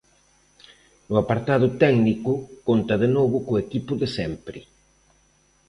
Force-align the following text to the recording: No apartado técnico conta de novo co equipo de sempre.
No 1.09 1.15
apartado 1.23 1.67
técnico 1.81 2.31
conta 2.67 2.93
de 3.03 3.09
novo 3.17 3.37
co 3.45 3.61
equipo 3.65 3.91
de 4.01 4.07
sempre. 4.17 4.59